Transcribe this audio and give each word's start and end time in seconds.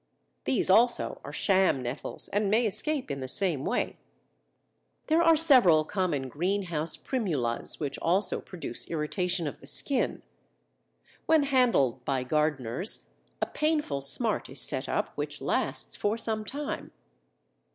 These 0.45 0.71
also 0.71 1.21
are 1.23 1.31
sham 1.31 1.83
nettles 1.83 2.27
and 2.29 2.49
may 2.49 2.65
escape 2.65 3.11
in 3.11 3.19
the 3.19 3.27
same 3.27 3.63
way. 3.63 3.97
Flowers, 5.05 5.05
Fruit, 5.05 5.05
and 5.05 5.05
Leaves. 5.05 5.05
There 5.07 5.21
are 5.21 5.37
several 5.37 5.85
common 5.85 6.27
greenhouse 6.27 6.97
Primulas 6.97 7.79
which 7.79 7.99
also 7.99 8.41
produce 8.41 8.87
irritation 8.89 9.45
of 9.45 9.59
the 9.59 9.67
skin. 9.67 10.23
When 11.27 11.43
handled 11.43 12.03
by 12.03 12.23
gardeners 12.23 13.09
a 13.43 13.45
painful 13.45 14.01
smart 14.01 14.49
is 14.49 14.59
set 14.59 14.89
up 14.89 15.15
which 15.15 15.39
lasts 15.39 15.95
for 15.95 16.17
some 16.17 16.45
time. 16.45 16.89